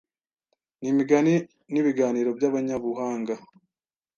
n’imigani 0.81 1.35
nibiganiro 1.71 2.29
by’abanyabuhanga 2.37 3.33